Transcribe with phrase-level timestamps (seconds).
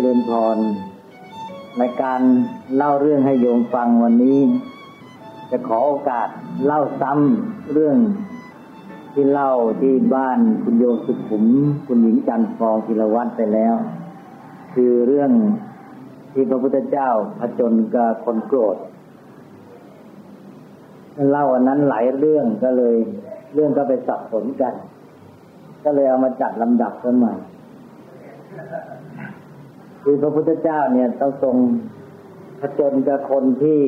[0.00, 0.58] เริญพร
[1.78, 2.20] ในการ
[2.76, 4.38] เล่าเรื่องให้โยมฟังวันนี้
[5.50, 6.28] จะขอโอกาส
[6.64, 7.96] เล่าซ้ำเรื่อง
[9.12, 11.44] ที่เล่าที่บ้านคุณโยมสุขุม
[11.86, 13.74] คุณหญิงจันทร์ฟองกิรวัตรไปแล้ว
[14.74, 15.30] คือเรื่อง
[16.32, 17.08] ที่พระพุทธเจ้า
[17.38, 18.76] ผจญกับคนโกรธ
[21.30, 22.96] เล่าอันนั้นหลายเรื่องก็เลย
[23.54, 24.74] เรื่องก็ไปสับสนกัน
[25.84, 27.34] ก็เลยเอามาจัดลำดับกันใหม่
[30.10, 31.56] คือพระพุทธเจ้าเนี่ยต้องทรง
[32.60, 33.80] ผจญกับคนที่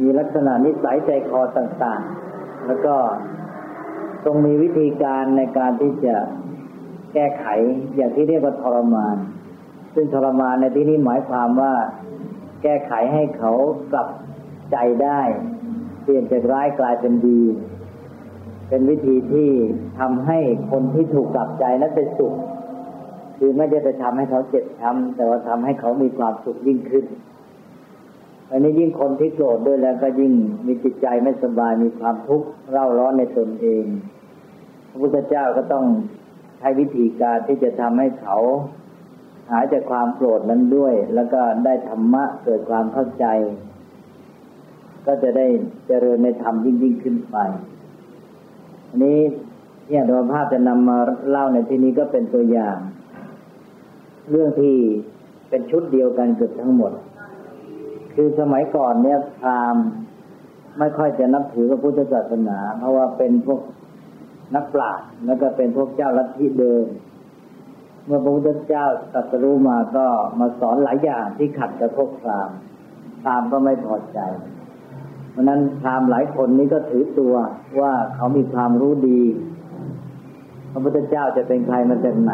[0.00, 2.96] มีลักษณะนิสัยใจคอต่างๆ แล้วก็
[4.24, 6.16] ทรงมีวิธีการในการที่จะ
[7.14, 7.44] แก้ไข
[7.96, 9.16] อย่างที่เรียกว่าทรมาน
[9.94, 11.74] ซึ่งทรมานในที่นี้หมายความว่า
[12.62, 13.52] แก้ไขให้เขา
[13.92, 14.08] กลับ
[14.72, 15.20] ใจได้
[16.02, 17.42] เปลี่ยนจากร้ายกลายเป็นดี
[18.68, 19.50] เป็นวิธีที่
[19.98, 20.38] ทำให้
[20.70, 22.34] คนที่ถูกกลับใจนั้นเป็นสุข
[23.42, 27.04] คือไม่ได้ไปทำให้เขาเจ็บช้ำแต่ว่าทำให้เขามีความสุขยิ่งขึ้น
[28.50, 30.32] อันนี้ยิ่งคนที่โกรธด้วยแล้วก็ยิ่ง
[30.66, 33.84] มีจิตใจไม่สบายมีความทุกข์เร่าร้อนในตนเอง
[34.88, 35.84] พระพุทธเจ้าก็ต้อง
[36.58, 38.38] ใช้วิธีการที่จะทำให้เขา
[39.50, 43.26] หายจากความโกรธนั้นด้วย แล้วก็ได้ธรรมะเกิดความเข้าใจ
[45.06, 45.46] ก็จะได้
[45.86, 47.36] เจริญในธรรมยิ่งยิ่งขึ้นไป
[48.88, 49.18] อันนี้
[49.86, 50.98] ที่อาตมภาพจะนำมา
[51.28, 52.78] เล่าในที่นี้ก็เป็นตัวอย่าง
[54.30, 54.74] เรื่องที่
[55.48, 56.92] เป็นชุดเดียวกันเกือบทั้งหมด
[58.14, 59.84] คือสมัยก่อนเนี่ยพราหมณ์
[60.78, 63.60] ไม่ค่อยจะนับถือพระพุทธศาสนา เพราะว่าเป็นพวก
[64.54, 66.84] นักปราชญ์แล้วก็เป็นพวกเจ้าลัทธิเดิม
[68.06, 70.06] เมื่อพระพุทธเจ้าตรัสรู้มาก็
[70.40, 72.56] มาสอนหลายอย่างที่ขัดกับพวกพราหมณ์
[73.22, 74.18] พราหมณ์ก็ไม่พอใจ
[75.30, 77.34] เพราะนั้นพราหมณ์หลายคนนี้ก็ถือตัว
[77.80, 79.22] ว่าเขามีความรู้ดี
[80.72, 82.32] พระพุทธเจ้าจะเป็นใครมาจากไหน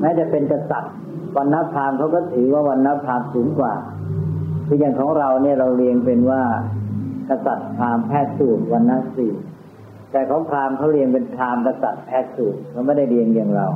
[0.00, 0.94] แม้จะเป็นกษัตริย์
[1.36, 3.74] วันนับพามเขาก็ถือว่าวันนับพามสูงกว่า
[4.66, 6.42] คืออย่างของเราเนี่ยเราเรียงเป็นว่า
[7.28, 9.32] กษัตริย์พามแพทย์สูตรวันนับสี่
[10.12, 13.66] แต่ของพรามเขาเรียงเป็นพรามกษัตริย์แพทย์สูตรเขาไม่ได้เรียงอย่างเรา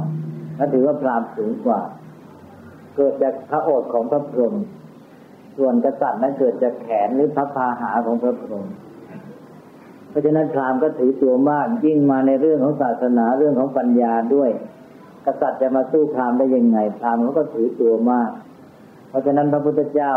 [0.56, 1.80] เขาถือว่าพรามสูงกว่า
[2.96, 4.54] เกิดจากพระโอษฐ์ของพระพรหม
[5.56, 8.66] ส่วนกษัตริย์นั้นเกิดจากแขนหรือพระพาหาของพระพรหม
[10.10, 14.50] เพราะฉะนั้นพรามก็ถือตัวมากยิ่งมาในเรื่องของศาสนาเรื่องของปัญญาด้วย
[15.26, 18.30] กษัตริย์จะมาสู้พราหมณ์ได้ยังไงพราหมณ์เขาก็ถือตัวมาก
[19.08, 20.14] เพราะฉะนั้นพระพุทธเจ้า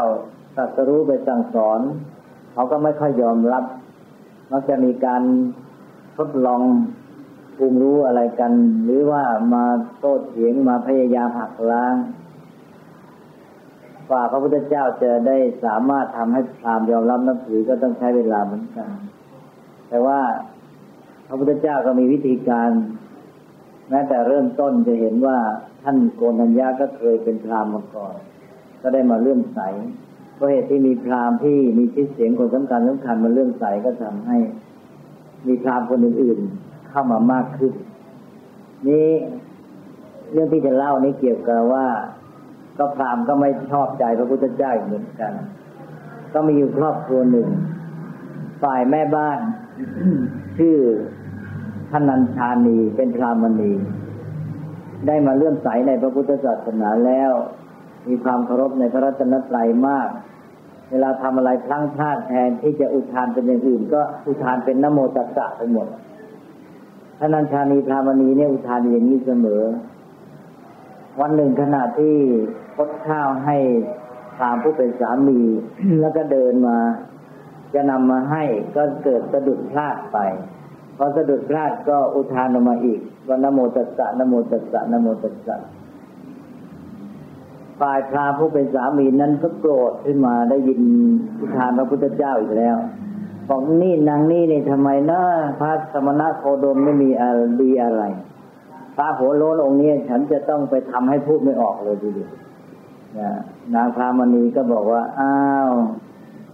[0.55, 1.79] ตรัสรู้ไปสั่งสอน
[2.53, 3.63] เขาก็ไม่ค่อยยอมรับ
[4.51, 5.23] มักจะมีการ
[6.17, 6.61] ทดลอง
[7.57, 8.51] ภูมิรู้อะไรกัน
[8.83, 9.65] หรือว่ามา
[9.99, 11.95] โต้เถียงมาพยายามหักล้าง
[14.09, 18.89] กว่าพระพุทธเจ้าจะได้สามารถทำให้พราหมณ์ยอมรับนับถือก็ต้องใช้เวลาเหมือนกัน
[19.89, 20.19] แต่ว่า
[21.27, 22.69] พระพุทธเจ้าก็มีวิธีการ
[23.89, 25.37] แม้แต่เริ่มต้นจะเห็นว่า
[25.83, 28.15] ท่านโกนัญญาก็เคยเป็นพราหมณ์มาก่อน
[28.81, 29.59] ก็ได้มาเลื่อมใส
[30.35, 34.37] เพราะเหตุที่มีพราหมณ์ที่มีชื่อเสียงคนสำคัญสำคัญมาเลื่อมใสก็ทำให้
[35.47, 37.73] มีพราหมณ์คนอื่นๆเข้ามามากขึ้น
[38.87, 39.09] นี่
[40.31, 41.87] เรื่องที่จะเล่านี้เกี่ยวกับว่า
[42.77, 45.33] ก็พราหมณ์ก็ไม่ชอบใจพระพุทธเจ้าเหมือนกัน
[46.33, 47.47] ก็มีอยู่ครอบครัวหนึ่ง
[48.63, 49.39] ฝ่ายแม่บ้าน
[50.57, 50.77] ชื่อ
[51.95, 53.73] ท่านนันชานีเป็นพรามณี
[55.07, 57.31] ได้มาเลื่อมใสในพระพุทธศาสนาแล้ว
[58.07, 60.09] มีความเคารพในพระรัตนตรัยมาก
[60.91, 65.87] เวลาทำอะไรพลั้งพลาดแทนที่จะอุทานเป็นอย่างอื่น ก็อุทานเป็นนโมตัสสะไปหมด
[67.19, 69.63] ท่านนันชานีพรามณีเนี่ยอุทานอย่างนี้เสมอ
[71.19, 72.17] วันหนึ่งขณะที่
[72.75, 73.57] พดข้าวให้
[74.35, 75.41] พรามผู้เป็นสามี
[76.01, 76.77] แล้วก็เดินมา
[77.73, 78.43] จะนำมาให้
[78.75, 80.19] ก็เกิดสะดุดพลาดไป
[81.03, 85.55] อสะดุดพลาดก็อุทานออกมาอีกว่านโมตัสสะนโมตัสสะนโมตัสสะ
[87.79, 90.81] ฝ่ายพราผู้เป็นสามีนั้นก็โกรธขึ้นมาได้ยิน
[91.39, 92.75] อุทานพระพุทธเจ้าอีกแล้ว
[93.49, 95.21] บอกนี่นางนี่นี่ทำไมนะ
[95.59, 98.03] พระสมณะโคดมไม่มีอะไรดีอะไร
[98.95, 102.31] พระหัวโล้นองค์นี้ฉันจะต้องไปทำให้พูดไม่ออกเลยทีเดียว
[103.75, 105.35] นางพรามณีก็บอกว่าอ้า
[105.69, 105.71] ว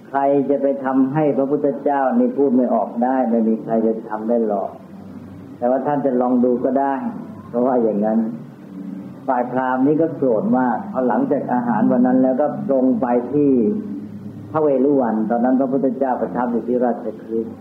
[0.10, 4.70] ใครจะไปทำให้พระพุทธเจ้านี่พูดไม่ออกได้ ไม่มีใครจะทำได้หรอก
[5.58, 6.96] แต่ว่าท่านจะลองดูก็ได้
[7.50, 8.20] เพราะว่าอย่างนั้น
[9.28, 13.52] ฝ่ายพราหมณ์นี้ก็โกรธมากพอหลังจากอาหารวันนั้นแล้วก็ตรงไปที่
[14.52, 17.56] พระเวรุวัน ตอนนั้นพระพุทธเจ้าประทับอยู่ที่ราชคฤห์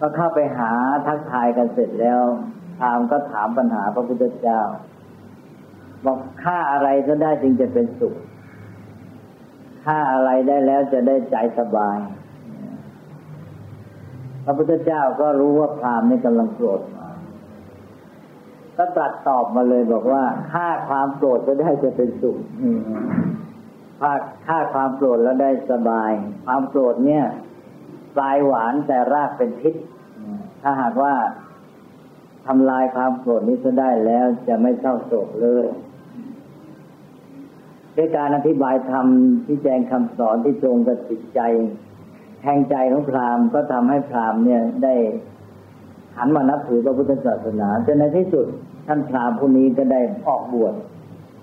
[0.00, 0.72] ก็เข้าไปหา
[1.06, 2.20] ทักทายกันเสร็จแล้ว
[2.78, 4.60] พราหมณ์ก็ถามปัญหาพระพุทธเจ้า
[6.04, 8.14] บอกฆ่าอะไรก็ได้จึงจะเป็นสุข
[9.84, 11.98] ฆ่าอะไรได้แล้วจะได้ใจสบาย
[14.44, 17.16] พระพุทธเจ้าก็รู้ว่าพรามนี่กำลังโกรธมาก
[18.76, 22.38] ก็ตรัสตอบมาเลยบอกว่าฆ่าความโกรธจะได้จะเป็นสุข
[24.00, 24.12] ฆ่า
[24.46, 26.12] ฆ่าความโกรธแล้วได้สบาย
[26.46, 27.24] ความโกรธเนี่ย
[28.16, 29.74] ปลายหวานแต่รากเป็นพิษ
[30.62, 31.14] ถ้าหากว่า
[32.46, 35.66] ทำลายความโกรธนี้จะได้แล้วจะไม่เศร้าโศกเลย
[37.98, 39.06] ด้วยการอธิบายธรรม
[39.46, 41.40] ที่แจงคำสอนที่ตรงกับจิตใจ
[42.40, 44.94] แทงใจของพราหมณ์ก็ทำให้พราหมณ์เนี่ยได้
[46.16, 48.46] หันมานับถือพระพุทธศาสนาจนในที่สุด
[48.86, 50.74] ท่านพราหมณ์ผู้นี้ก็ได้ออกบวช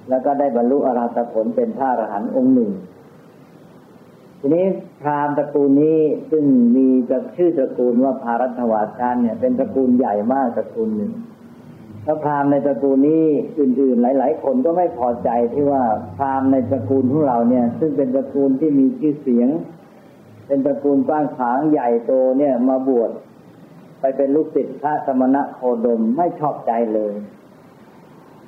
[0.10, 2.72] แล้วก็ได้บรรลุอรหัตผลเป็นพระอรหันต์องค์หนึ่ง
[4.40, 4.66] ทีนี้
[5.02, 6.00] พราหมณ์ตระกูลนี้
[6.32, 6.88] ซึ่งมี
[7.36, 11.12] ชื่อตระกูลว่าพารัตวาชานเนี่ย เป็นตระกูลใหญ่มากตระกูลหนึ่ง
[12.06, 13.26] แล้วพราหมณ์ในตระกูลนี้
[13.60, 15.84] อื่นๆ หลาย ๆ คนก็ไม่พอใจที่ว่า
[16.18, 19.50] พราหมณ์ในตระกูลของเราเนี่ย ซึ่งเป็นตระกูลที่มีชื่อเสียง
[20.48, 23.12] เป็นตระกูลกว้างขวางใหญ่โตเนี่ยมาบวช
[24.00, 27.14] ไปเป็นลูกศิษย์พระสมณะโคดมไม่ชอบใจเลย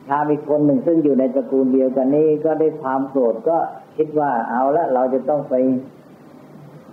[0.07, 3.57] พราหมณ์อีกคนหนึ่งซึ่งอยู่ในตระกูลเดียวกันนี้ก็ได้ความโกรธก็
[3.97, 5.55] คิดว่าเอาละเราจะต้องไป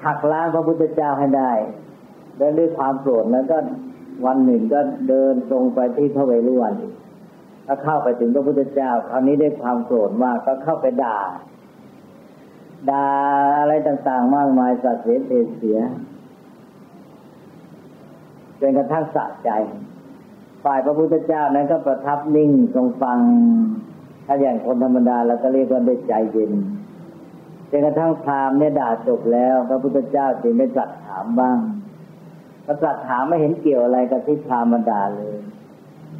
[0.05, 1.52] หักล้างพระพุทธเจ้าให้ได้
[2.38, 3.58] และด้วยความโกรธแล้วก็
[4.25, 6.75] วันหนึ่งก็เดินตรงไปที่พระเวรุวัน
[7.66, 11.19] ก็เข้าไปถึงพระพุทธเจ้า คราวนี้ได้ความโกรธมากก็เข้าไปด่า
[12.90, 13.08] ด่า
[13.61, 15.19] อะไรต่างๆ มากมายสัตว์เสีย
[15.56, 15.78] เสีย
[18.61, 19.50] จนกระทั่งสะใจ
[20.64, 23.19] ฝ่ายพระพุทธเจ้านั้นก็ประทับนิ่งทรงฟัง
[24.26, 26.52] ถ้าอย่างคนธรรมดาเราก็เรียกว่าได้ใจเย็น
[27.70, 31.58] จนกระทั่งพรามเนี่ยด่าจบแล้ว พระพุทธเจ้าจึงได้ตรัสถามบ้าง
[32.64, 35.34] พระตรัสถามไม่เห็นเกี่ยวอะไรกับที่พรามมาด่าเลย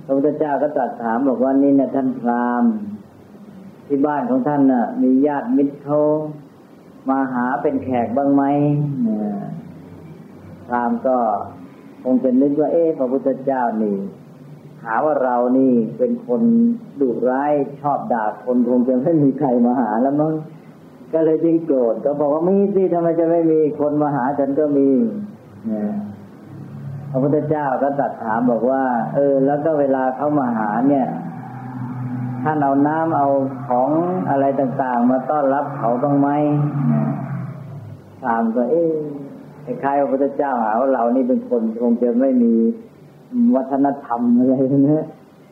[0.05, 2.64] พระพุทธเจ้าก็ตรัสถามบอกว่านี่นี่ยท่านพราม
[3.87, 6.00] ที่บ้านของท่านน่ะ มีญาติมิตรเขา
[7.11, 8.43] มาหาเป็นแขกบ้างไหม
[10.69, 11.17] พรามก็
[12.05, 13.97] คงเป็นนึกว่า เอ๊ะพระพุทธเจ้านี่
[14.85, 16.43] หาว่าเรานี่เป็นคน
[17.00, 20.35] ดุร้ายชอบด่าคนคงจะไม่มีใครมาหาแล้วมั้ง
[21.12, 24.90] ก็เลยจึงโกรธก็บอกว่ามีสิทำไมจะไม่มีคนมาหาฉันก็มี
[25.69, 25.93] เนี่ย
[27.14, 28.82] ระพุทธเจ้าก็ตัดถามบอกว่า
[29.14, 31.06] เออ แล้วก็เวลาเขามาหาเนี่ย
[32.43, 33.28] ท่านเอาน้ำเอา
[33.69, 33.90] ของ
[34.31, 36.28] อะไรต่าง ๆ มาต้อนรับเขาบ้างไหม
[38.25, 38.93] ถามก็ เอ๊ะ
[39.64, 42.55] คล้ายๆพระพุทธเจ้าหาว่าเรานี่เป็นคนคงจะไม่มี
[43.56, 44.55] วัฒนธรรมอะไร
[44.88, 45.06] นะ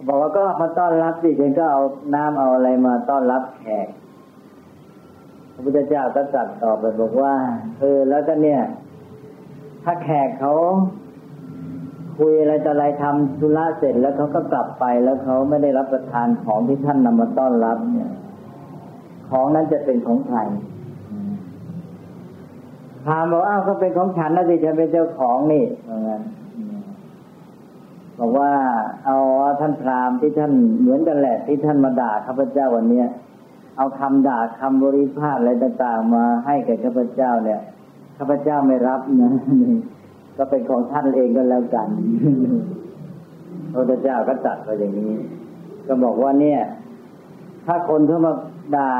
[0.09, 1.83] บอกว่าก็มาต้อนรับสิเองก็เอา
[2.15, 3.89] น้ำเอาอะไรมาต้อนรับแขก
[5.53, 7.35] พระพุทธเจ้าก็ตรัสตอบไปบอกว่า
[7.81, 8.61] เออ แล้วก็เนี่ย
[9.85, 10.53] ถ้าแขกเขา
[12.19, 18.11] คุยอะไรต่ออะไรทำธุระเสร็จแล้วเขาก็กลับไปแล้วเขาไม่ได้รับประทานของที่ท่านนำมาต้อนรับเนี่ย
[19.31, 20.39] ของนั้นจะเป็นของใคร
[23.07, 26.23] ถามบอกอ้าวก็เป็นของฉันนะสิฉันเป็นเจ้าของนี่เหมือนกัน
[28.19, 28.51] บอกว่า
[29.05, 29.17] เอา
[29.61, 33.09] ท่านพราหมณ์ที่ท่านเหมือนกันแหละที่ท่านมาด่าข้าพเจ้าวันเนี้ย
[33.77, 37.61] เอาคำด่าคำบริพาทอะไรต่างๆมาให้แก่ข้าพเจ้าเนี่ย
[38.19, 39.33] ข้าพเจ้าไม่รับนะ
[40.37, 41.89] ก็เป็นของท่านเองก็แล้วกัน
[43.73, 45.13] พระพุทธเจ้าก็จัดไปอย่างนี้
[45.87, 46.61] ก็บอกว่าเนี่ย
[47.67, 48.33] ถ้าคนเข้ามา
[48.77, 48.95] ด่า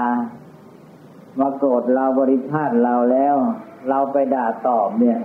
[1.41, 3.37] มาโกรธเราบริพาทเราแล้ว
[3.89, 5.19] เราไปด่าตอบเนี่ย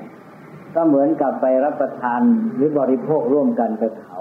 [0.75, 2.21] ก็เหมือนกับไปรับประทาน
[2.56, 4.19] หรือบริโภคร่วมกันกับเขา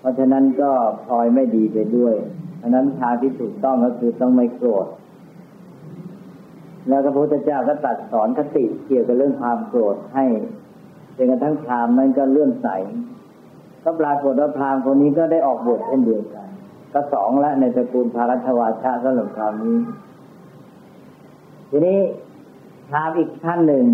[0.00, 0.70] เพราะฉะนั้นก็
[1.06, 2.14] พลอยไม่ดีไปด้วย
[2.58, 4.86] เพราะนั้นทางที่ถูกต้องก็คือต้องไม่โกรธ
[6.88, 10.24] แล้วพระพุทธเจ้าก็ตัดสอนคติเกี่ยวกับเรื่องความโกรธให้
[11.18, 12.68] จนกระทั่งพราหมณ์นั้นก็เลื่อนใส
[13.84, 16.48] ก็ปรากฏว่าพราหมณ์คนนี้ก็ได้ออกบวชเช่นเดียวกัน
[16.92, 19.76] ก็สองและในตระกูลพารัตวาชาสำหรับคราวนี้
[21.70, 21.98] ทีนี้
[22.88, 23.86] พราหมณ์อีกท่านหนึ่ง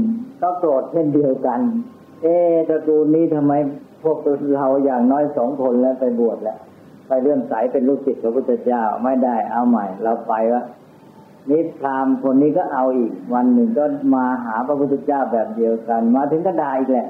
[0.43, 1.61] ก็โกรธเช่นเดียวกัน
[2.23, 2.27] เอ
[2.69, 3.53] ตระกูลนี้ทำไม
[4.05, 4.19] พวก
[4.55, 6.59] เราอย่างน้อยสองคนแล้วไปบวชแล้ว
[7.09, 10.63] ไปเลื่อนสายเป็นลูกศิษย์พระพุทธเจ้าไม่ได้เอาใหม่ เราไปว่า
[11.51, 13.85] นี่พรามคนนี้ก็เอาอีก วันหนึ่งก็
[14.15, 17.09] มาหาพระพุทธเจ้าแบบเดียวกัน มาถึงก็ด่าอีกแหละ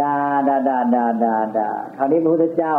[0.00, 0.14] ด่า
[0.48, 2.76] ด่าด่าด่าด่าด่าคราวนี้พระพุทธเจ้า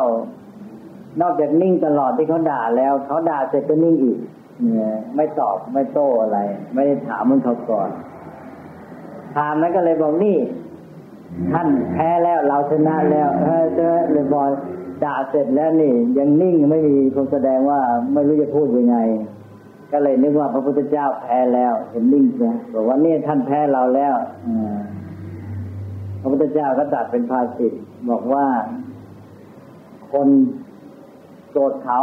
[1.21, 4.19] นอกจากนิ่งตลอดที่เขาด่าแล้วเขาด่าเสร็จก็นิ่งอีก
[4.61, 6.37] เนี่ยไม่ตอบไม่โต้อะไร
[6.73, 7.89] ไม่ได้ถามมันเขาก่อน
[9.35, 10.37] ถามแล้วก็เลยบอกนี่
[11.53, 14.47] ท่านแพ้แล้วเราชนะแล้วเออเจอเลยบอก
[15.03, 17.79] ด่าเสร็จแล้วนี่ ยังนิ่งไม่มีคงแสดงว่า
[18.13, 18.97] ไม่รู้จะพูดยังไง
[19.91, 24.15] ก็เลยนึกว่าพระพุทธเจ้าแพ้แล้ว เห็นนิ่งใช่บอกว่านี่ท่านแพ้เราแล้ว
[26.21, 27.73] พระพุทธเจ้าก็ตัดเป็นภาษิต
[28.09, 28.45] บอกว่า
[30.13, 30.27] คน
[31.51, 32.01] โกรธเขา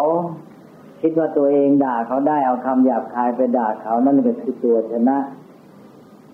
[1.00, 5.18] คิดว่าตัวเองด่าเขาได้เอาคำหยาบคายไปด่าเขานั่นก็คือตัวชนะ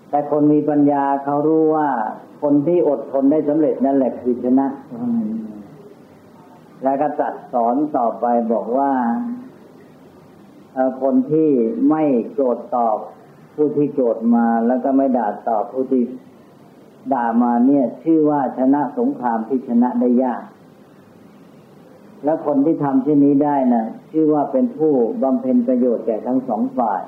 [0.09, 1.89] แต่คนมีปัญญาเขารู้ว่า
[2.41, 4.67] คนที่อดทนได้สำเร็จนั่นแหละคือชนะ
[6.83, 8.91] แล้วก็ตัดสอนต่อไปบอกว่า
[11.01, 11.49] คนที่
[11.89, 12.97] ไม่โกรธตอบ
[13.55, 16.03] ผู้ที่โกรธมาแล้วก็ไม่ด่าตอบผู้ที่
[17.13, 20.43] ด่ามาเนี่ยชื่อว่าชนะสงครามที่ชนะได้ยาก
[22.23, 27.01] และคนที่ทำเช่นนี้ได้นะ่ะชื่อว่าเป็นผู้บำเพ็ญประโยชน์แก่ทั้งสองฝ่าย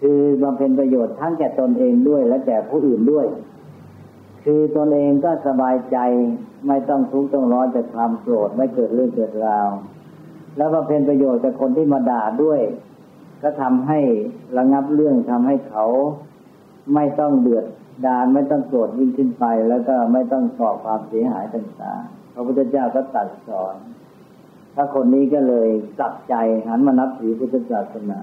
[0.00, 3.26] คือบำเพ็ญประโยชน์ทั้งแก่ตนเองด้วยและแก่ผู้อื่นด้วย
[4.44, 5.96] คือตนเองก็สบายใจ
[6.66, 9.68] ไม่ต้องทุกข์ต้องร้อนจากความโกรธไม่เกิดเรื่องเกิดราว
[10.56, 12.60] แล้วบำเพ็ญประโยชน์กับคนที่มาด่าด้วย
[13.42, 14.00] ก็ทำให้
[14.58, 15.86] ระงับเรื่องทำให้เขา
[16.94, 17.66] ไม่ต้องเดือด
[18.06, 23.74] ดานไม่ต้องโกรธยิ่งขึ้นไป แล้วก็ไม่ต้องก่อความเสียหายต่างๆพระพุทธเจ้าก็ตัดสอน
[24.74, 26.34] ถ้าคนนี้ก็เลยกลับใจ
[26.66, 28.20] หันมานับถือพุทธศาสนา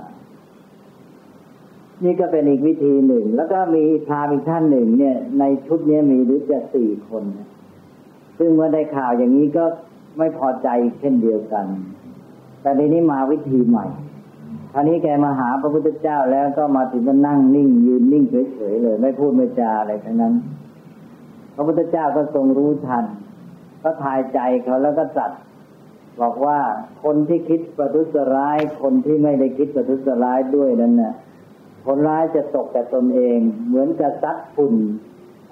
[2.04, 7.24] นี่ก็เป็นอีกวิธีหนึ่ง แล้วก็มีพราหมณ์อีกท่านหนึ่ง เนี่ย ในชุดนี้มีหรือจะสี่คน
[8.40, 9.66] ซึ่งเมื่อได้ข่าวอย่างนี้ก็
[10.18, 10.68] ไม่พอใจ
[11.00, 11.66] เช่นเดียวกัน
[12.64, 13.86] แต่ในนี้มาวิธีใหม่
[14.74, 20.34] คราวนี้แกมาหาพระพุทธเจ้าแล้วก็มาถึงก็นั่งนิ่งยืนนิ่งเฉยๆเลย ไม่พูดไม่จาอะไรทั้งนั้น
[21.56, 23.06] พระพุทธเจ้าก็ทรงรู้ทัน
[23.84, 25.32] ก็ทายใจเขาแล้วก็จัด
[26.22, 26.60] บอกว่า
[27.04, 31.14] คนที่คิดประทุษร้าย คนที่ไม่ได้คิดประทุษร้ายด้วยนั้นน่ะ
[31.86, 34.76] ผลร้ายจะตกแต่ตนเอง เหมือนกับซัดฝุ่น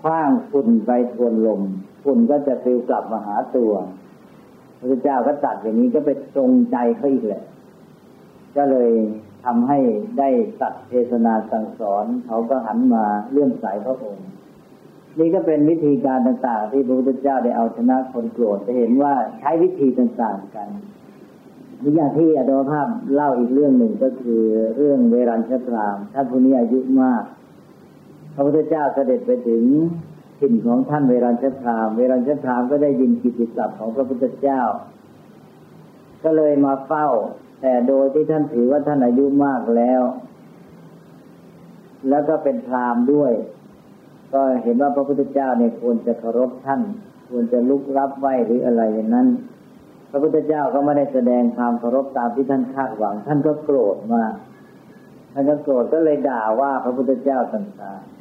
[0.02, 1.62] คว้างฝุ่นไปทวนลม
[2.04, 3.72] ฝุ่นก็จะฟิวกลับมาหาตัว
[4.82, 7.44] พระพุทธเจ้าก็ตัดอย่างนี้ก็ไปตรงใจเขาอีกแหละ
[8.58, 8.92] ก็เลย
[9.46, 9.80] ทำให้
[10.20, 10.30] ได้
[10.62, 14.28] ตัดเทศนาสั่งสอนเขาก็หันมาเลื่อมใสพระองค์
[15.20, 20.70] นี่ก็เป็นวิธีการต่างๆ ที่พระพุทธเจ้าได้เอาชนะคนโกรธจะเห็นว่าใช้วิธีต่างๆกัน
[21.82, 24.42] นี่อย่างที่อาตมภาพเล่าอีกเรื่องหนึ่งก็คือ
[24.76, 27.24] เรื่องเวรัญชพรามท่านผู้นี้อายุมาก
[28.34, 29.64] พระพุทธเจ้าเสด็จไปถึง
[30.42, 34.62] ถิ่นของท่านเวรัญชพรามเวรัญชพรามก็ได้ยินกิตติศัพท์ของพระพุทธเจ้า
[36.24, 37.08] ก็เลยมาเฝ้า
[37.62, 40.02] แต่โดยที่ท่านถือว่าท่านอายุมากแล้ว
[42.10, 43.34] แล้วก็เป็นพราหมณ์ด้วย
[44.34, 46.82] ก็เห็นว่าพระพุทธเจ้าเนี่ยควรจะเคารพท่าน
[47.30, 49.28] ควรจะลุกรับไหวหรืออะไรอย่างนั้น
[50.10, 54.34] พระพุทธเจ้าก็ไม่ได้แสดงความเคารพตามที่ท่านคาดหวัง ท่านก็โกรธมาก
[55.34, 58.21] ท่านก็โกรธก็เลยด่าว่าพระพุทธเจ้าต่างๆ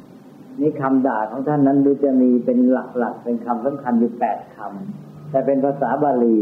[0.59, 6.37] นี่คำด่าของท่านนั้นดูจะมีเป็นหลักๆ เป็นคำสำคัญอยู่แปดคำแต่เป็นภาษาบาลี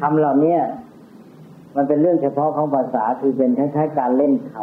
[0.00, 0.56] คำเหล่านี้
[1.76, 4.54] มันเป็นเรื่องเฉพาะของภาษาคือเป็นคล้ายๆการเล่นค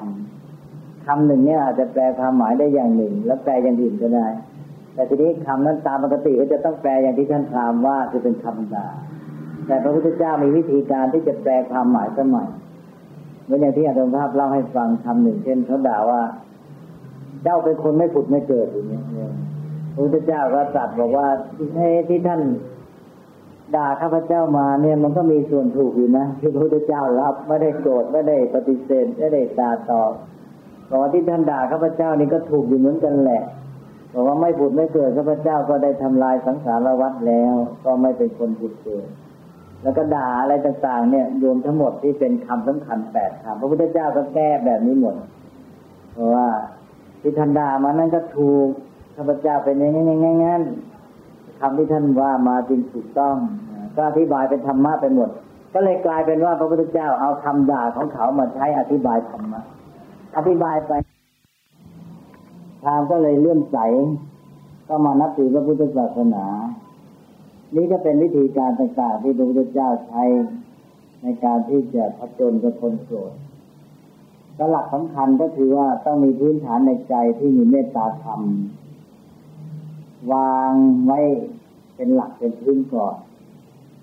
[0.48, 4.28] ำคำหนึ่งเนี่ยอาจจะแปลความหมายได้อย่างหนึ่ง แล้วแปลอย่างอื่นก็ได้
[4.94, 8.88] แต่ทีนี้คำนั้นตามปกติก็จะต้องแปลอย่างที่ท่านพรามว่าคือเป็นคำด่า
[9.68, 12.50] แต่พระพุทธเจ้ามีวิธีการที่จะแปลความหมายสมัย
[13.44, 16.22] เหมือนอย่างที่อาจารย์ภาพเล่าให้ฟังคำหนึ่ง เช่นเขาด่าว่า
[17.44, 19.02] เจ้าเป็นคนไม่ผุดไม่เกิดอย่างนี้
[19.94, 21.28] พระพุทธเจ้าก็ตรัสบอกว่า
[22.10, 22.42] ที่ท่าน
[23.76, 30.12] ด่าข้าพเจ้ามาเนี่ยมันก็มีส่วนถูกอยู่นะที่พระพุทธเจ้ารับไม่ได้โกรธไม่ได้ปฏิเสธไม่ได้ตาตอบ
[30.92, 33.44] ตอนที่ท่านด่าข้าพเจ้านี่ก็ถูกอยู่เหมือนกันแหละ
[34.14, 37.56] บอกว่าไม่ผุดไม่เกิดข้าพเจ้าก็ได้ทำลายสังสารวัฏแล้ว
[37.86, 39.08] ก็ไม่เป็นคนผุดเกิด
[39.84, 45.16] แล้วก็ด่าอะไรต่างๆ เนี่ยรวมทั้งหมดที่เป็นคำสำคัญแปดคำพระพุทธเจ้าก็แก้แบบนี้หมด
[46.14, 46.48] เพราะว่า
[47.22, 48.68] ที่ท่านด่ามานั้นก็ถูก
[49.16, 50.04] ข้าพเจ้าเป็นอย่างนี้
[50.46, 50.62] งั้น
[51.60, 53.36] คำที่ท่านว่ามาจริงถูกต้อง
[53.96, 55.30] ก็อธิบายเป็นธรรมะไปหมด
[55.74, 59.62] ก็เลยกลายเป็นว่าพระพุทธเจ้าเอาคำด่าของเขามาใช้อธิบายธรรมะ
[60.38, 60.92] อธิบายไป
[62.84, 63.78] ทางก็เลยเลื่อมใส
[64.88, 66.46] ก็มานับถือพระพุทธศาสนา
[67.76, 70.24] นี่ก็เป็นวิธีการต่างๆที่พระพุทธเจ้าใช้
[71.22, 73.32] ในการที่จะพัจนกับคนโกรธ
[74.58, 78.42] ก็หลักสำคัญก็คือว่าต้องมีพื้นฐานในใจที่มีเมตตาธรรม
[80.34, 80.74] วาง
[81.06, 81.20] ไว้
[81.96, 83.16] เป็นหลักเป็นพื้นก่อน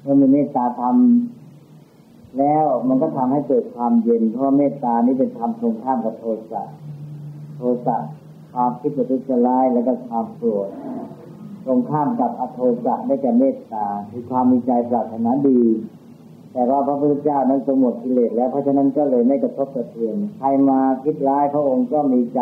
[0.02, 0.96] เมื่อมีเมตตาธรรม
[2.38, 6.62] แล้วมันก็ทำให้เกิดความเย็น เพราะเมตตานี้เป็นธรรมตรงข้ามกับโทสะ
[7.56, 7.96] โทสะ
[8.52, 10.68] ความคิดประทุษร้ายแล้วก็ความโกรธ
[11.64, 15.60] ตรงข้ามกับอโทสะได้แก่เมตตาคือความมีใจปรารถนาดี
[16.58, 22.40] แต่ว่าพระพุทธเจ้านั้นสมหมดกิเลสแล้วเพราะฉะนั้นก็เลยไม่กระทบกระเทือนใครมาคิดร้ายพระองค์ก็มีใจ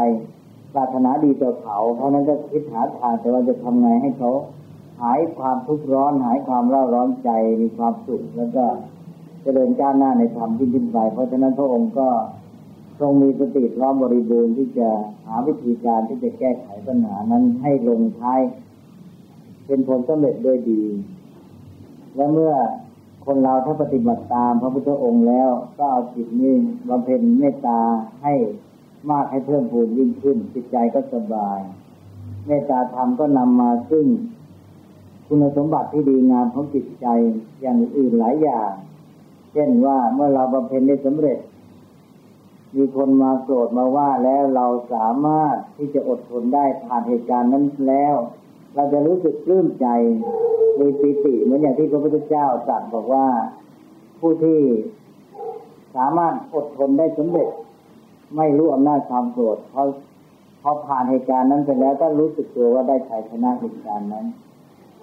[0.74, 4.30] ปรารถนาดีต่อเขา เพราะนั้นก็คิดหาทางแต่ว่าจะทำไงให้เขา
[5.02, 7.30] หายความทุกข์ร้อน หายความเร่าร้อนใจ
[7.62, 8.64] มีความสุขแล้วก็
[9.42, 12.08] เจริญก้าวหน้าในธรรมที่ขึ้นไป เพราะฉะนั้นพระองค์ก็
[13.00, 14.88] ทรงมีสติพร้อมบริบูรณ์ที่จะ
[15.26, 18.40] หาวิธีการที่จะแก้ไขปัญหานั้นให้ลงท้าย
[19.66, 20.82] เป็นผลสำเร็จด้วยดี
[22.16, 22.54] และเมื่อ
[23.26, 26.54] คนเราถ้าปฏิบัติตามพระพุทธองค์แล้ว ก็เอาจิตนี้
[26.88, 27.80] บำเพ็ญเมตตา
[28.22, 28.34] ให้
[29.10, 31.58] มากให้เพิ่มพูนยิ่งขึ้น จิตใจก็สบาย
[32.46, 34.06] เมตตาธรรมก็นำมาซึ่ง
[35.26, 37.06] คุณสมบัติที่ดีงามของจิตใจ
[37.60, 38.70] อย่างอื่นหลายอย่าง
[39.52, 41.38] เช่นว่าเมื่อเราบำเพ็ญได้สำเร็จ
[42.76, 48.14] มีคนมาโกรธมาว่าแล้วเราสามารถที่จะอดทนได้ผ่านเหตุการณ์นั้นแล้ว
[48.76, 49.86] เราจะรู้สึกปลื้มใจ
[50.80, 53.26] มีปิติเหมือนอย่างที่พระพุทธเจ้าตรัสบอกว่า
[54.20, 54.60] ผู้ที่
[55.96, 57.48] สามารถอดทนได้สำเร็จ
[58.36, 59.84] ไม่รู้อำนาจความโกรธเพอ
[60.62, 64.26] พอผ่านเหตุการณ์นั้นไปแล้วก็รู้สึกตัวว่าได้ชัยชนะเหตุการณ์นั้น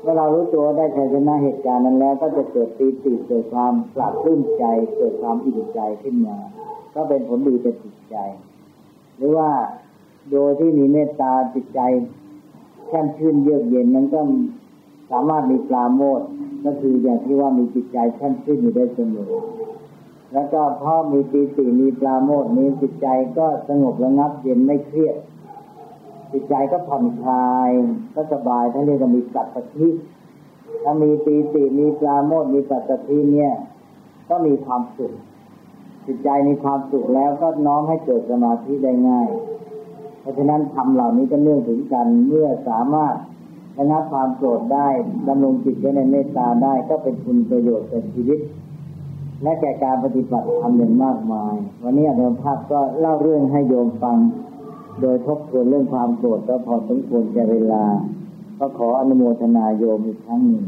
[0.01, 4.65] เมื่อเรารู้ตัวได้ชัยชนะเหตุการณ์นั้นแล้ว ก็จะเกิดปีติเกิดความปราบปลื้มใจ
[4.97, 6.37] เกิดความอิ่มใจขึ้นมา
[6.95, 8.15] ก็เป็นผลดีต่อจิตใจ
[9.17, 9.49] หรือว่า
[10.31, 11.79] โดยที่มีเมตตาจิตใจ
[13.05, 14.19] มชื่นเยือกเย็นนั้นก็
[15.11, 16.21] สามารถมีปลาโมด
[16.65, 19.31] ก็คืออย่างที่ว่ามีจิตใจแช่มชื่นอยู่ได้เสมอ
[20.33, 23.07] แล้วก็พอมีปีติมีปลาโมดนี้จิตใจ
[23.37, 25.15] ก็สงบระงับเย็นไม่เครียด
[26.31, 27.69] จิตใจก็ผ่อนคลาย
[28.15, 29.89] ก็สบายท่านเรียกว่ามีสัตสธิ
[30.83, 33.53] ถ้ามีปีติมีปลาโมดมีสัตสธิเนี่ย
[34.29, 35.13] ก็มีความสุข
[36.05, 39.29] จิตใจมีความสุขแล้วก็น้อมให้เกิดสมาธิได้ง่าย
[40.23, 43.15] เพราะฉะนั้นทำเหล่านี้ก็เนื่องถึงกันเมื่อสามารถ
[43.77, 44.87] ระงับความโกรธได้
[45.27, 48.39] ดำรงจิตไว้ในเมตตาได้ก็เป็นคุณประโยชน์แก่ชีวิต
[49.43, 54.17] และแก่การปฏิบัติธรรมอย่างมากมาย วันนี้อาจารย์ภาพก็เล่าเรื่องให้โยมฟัง
[55.01, 57.83] โดยทบทวนเรื่องความโกรธก็พอสมควรแก่เวลา
[58.59, 60.65] ก็ขออนุโมทนาโยมอีกครั้งหนึ่ง